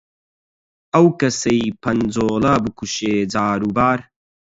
[0.93, 3.99] ئەو کەسەی پەنجۆڵە بکوشێ جاروبار،